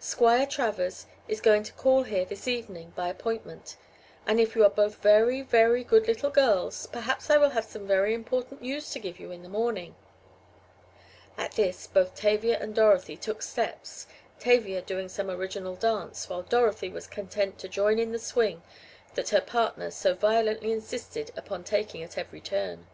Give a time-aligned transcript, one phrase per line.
[0.00, 3.76] "Squire Travers is going to call here this evening by appointment.
[4.26, 7.86] And if you are both very, very good little girls, perhaps I will have some
[7.86, 9.94] very important news to give you in the morning."
[11.36, 14.06] At this both Tavia and Dorothy "took steps,"
[14.38, 18.62] Tavia doing some original dance while Dorothy was content to join in the swing
[19.16, 22.86] that her partner so violently insisted upon taking at every turn.